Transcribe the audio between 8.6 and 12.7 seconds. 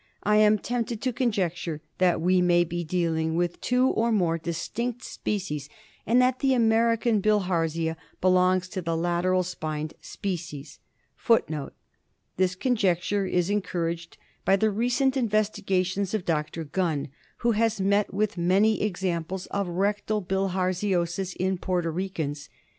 to the lateral spined species.* * This